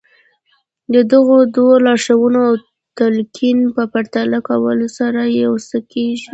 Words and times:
د 0.93 0.95
دغو 1.11 1.37
دوو 1.55 1.73
لارښوونو 1.85 2.39
او 2.49 2.53
تلقين 2.99 3.59
په 3.75 3.83
پرتله 3.93 4.37
کولو 4.47 4.87
سره 4.97 5.21
يو 5.43 5.53
څه 5.67 5.77
کېږي. 5.91 6.29